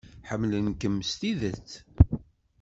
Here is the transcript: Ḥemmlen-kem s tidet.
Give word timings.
Ḥemmlen-kem 0.29 0.97
s 1.09 1.11
tidet. 1.19 1.69